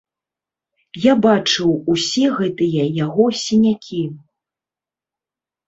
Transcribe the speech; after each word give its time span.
Я 1.03 1.13
бачыў 1.25 1.69
усе 1.93 2.25
гэтыя 2.39 2.83
яго 3.05 3.29
сінякі. 3.45 4.03